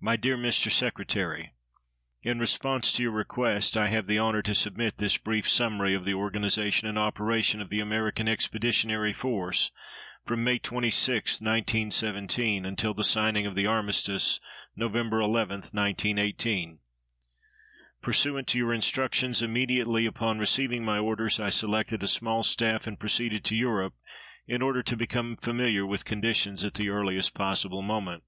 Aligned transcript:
My 0.00 0.14
dear 0.16 0.36
Mr. 0.36 0.70
Secretary: 0.70 1.52
In 2.22 2.38
response 2.38 2.92
to 2.92 3.02
your 3.02 3.10
request, 3.10 3.76
I 3.76 3.88
have 3.88 4.06
the 4.06 4.20
honor 4.20 4.40
to 4.42 4.54
submit 4.54 4.98
this 4.98 5.16
brief 5.16 5.48
summary 5.48 5.96
of 5.96 6.04
the 6.04 6.14
organization 6.14 6.86
and 6.86 6.96
operation 6.96 7.60
of 7.60 7.70
the 7.70 7.80
American 7.80 8.28
Expeditionary 8.28 9.12
Force 9.12 9.72
from 10.24 10.44
May 10.44 10.60
26, 10.60 11.40
1917, 11.40 12.64
until 12.64 12.94
the 12.94 13.02
signing 13.02 13.46
of 13.46 13.56
the 13.56 13.66
armistice 13.66 14.38
Nov. 14.76 14.94
11, 14.94 15.22
1918. 15.72 16.78
Pursuant 18.00 18.46
to 18.46 18.58
your 18.58 18.72
instructions, 18.72 19.42
immediately 19.42 20.06
upon 20.06 20.38
receiving 20.38 20.84
my 20.84 21.00
orders 21.00 21.40
I 21.40 21.50
selected 21.50 22.04
a 22.04 22.06
small 22.06 22.44
staff 22.44 22.86
and 22.86 22.96
proceeded 22.96 23.42
to 23.46 23.56
Europe 23.56 23.94
in 24.46 24.62
order 24.62 24.82
to 24.82 24.96
become 24.96 25.36
familiar 25.36 25.86
with 25.86 26.04
conditions 26.04 26.64
at 26.64 26.74
the 26.74 26.88
earliest 26.88 27.32
possible 27.34 27.82
moment. 27.82 28.20